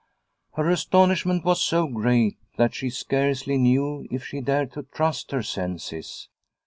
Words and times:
Her 0.55 0.67
astonishment 0.67 1.45
was 1.45 1.61
so 1.61 1.85
great 1.85 2.39
that 2.57 2.73
she 2.73 2.89
scarcely 2.89 3.59
knew 3.59 4.07
if 4.09 4.25
she 4.25 4.41
dared 4.41 4.71
to 4.73 4.81
trust 4.81 5.29
her 5.29 5.43
senses. 5.43 6.27